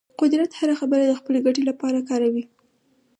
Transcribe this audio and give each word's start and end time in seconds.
قدرت 0.21 0.51
هره 0.59 0.75
خبره 0.79 1.03
د 1.05 1.13
خپلې 1.19 1.39
ګټې 1.45 1.63
لپاره 1.69 2.05
کاروي. 2.09 2.43